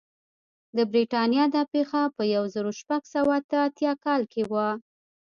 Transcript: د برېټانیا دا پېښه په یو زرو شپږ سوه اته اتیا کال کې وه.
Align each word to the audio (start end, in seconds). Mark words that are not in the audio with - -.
د 0.77 0.79
برېټانیا 0.91 1.45
دا 1.55 1.63
پېښه 1.73 2.01
په 2.15 2.23
یو 2.35 2.43
زرو 2.53 2.71
شپږ 2.79 3.01
سوه 3.13 3.33
اته 3.41 3.57
اتیا 3.67 3.93
کال 4.05 4.21
کې 4.31 4.41
وه. 4.51 4.69